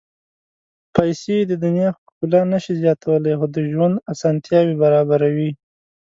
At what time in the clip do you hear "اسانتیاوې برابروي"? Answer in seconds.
4.13-5.51